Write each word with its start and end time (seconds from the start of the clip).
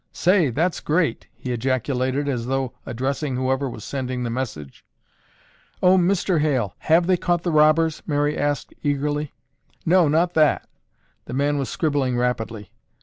"Say, 0.13 0.49
that's 0.49 0.79
great!" 0.79 1.27
he 1.35 1.51
ejaculated 1.53 2.27
as 2.27 2.47
though 2.47 2.73
addressing 2.87 3.35
whoever 3.35 3.69
was 3.69 3.83
sending 3.83 4.23
the 4.23 4.31
message. 4.31 4.83
"Oh, 5.83 5.95
Mr. 5.95 6.41
Hale, 6.41 6.73
have 6.79 7.05
they 7.05 7.17
caught 7.17 7.43
the 7.43 7.51
robbers?" 7.51 8.01
Mary 8.07 8.35
asked 8.35 8.73
eagerly. 8.81 9.31
"No, 9.85 10.07
not 10.07 10.33
that." 10.33 10.67
The 11.25 11.33
man 11.35 11.59
was 11.59 11.69
scribbling 11.69 12.17
rapidly. 12.17 12.71